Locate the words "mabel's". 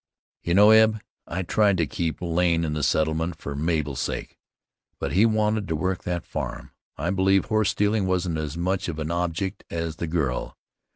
3.55-3.99